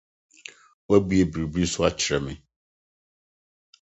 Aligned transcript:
Woabue 0.87 1.19
biribi 1.31 1.63
so 1.71 1.79
akyerɛ 1.89 2.17
me 2.25 2.33